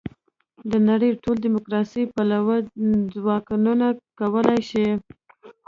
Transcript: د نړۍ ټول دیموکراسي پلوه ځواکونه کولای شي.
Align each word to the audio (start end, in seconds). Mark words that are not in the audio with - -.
د 0.71 0.71
نړۍ 0.89 1.11
ټول 1.23 1.35
دیموکراسي 1.45 2.03
پلوه 2.13 2.57
ځواکونه 3.15 3.85
کولای 4.19 4.59
شي. 4.69 4.87